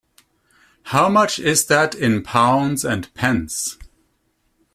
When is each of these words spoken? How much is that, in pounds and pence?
How 0.85 1.09
much 1.09 1.37
is 1.37 1.67
that, 1.67 1.93
in 1.93 2.23
pounds 2.23 2.83
and 2.83 3.13
pence? 3.13 3.77